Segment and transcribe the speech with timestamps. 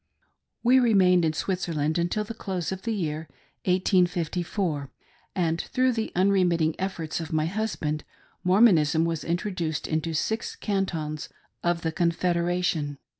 [0.63, 3.27] We remained in Switzerland until the close of the year
[3.65, 4.89] 1854,
[5.35, 8.03] and through the unremitting efforts of my husband,
[8.43, 11.29] Mormonism was introduced into six cantons
[11.63, 12.97] of the Confed eration.